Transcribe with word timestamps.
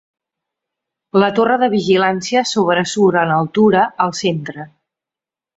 La 1.23 1.27
torre 1.39 1.57
de 1.65 1.69
vigilància 1.75 2.43
sobresurt 2.53 3.21
en 3.27 3.37
altura 3.37 3.87
al 4.07 4.19
centre. 4.25 4.71